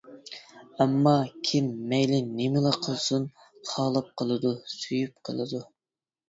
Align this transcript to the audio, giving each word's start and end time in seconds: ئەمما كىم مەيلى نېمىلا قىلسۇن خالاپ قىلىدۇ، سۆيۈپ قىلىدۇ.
ئەمما 0.77 1.11
كىم 1.49 1.67
مەيلى 1.91 2.21
نېمىلا 2.39 2.71
قىلسۇن 2.87 3.27
خالاپ 3.73 4.09
قىلىدۇ، 4.23 4.55
سۆيۈپ 4.79 5.15
قىلىدۇ. 5.31 5.63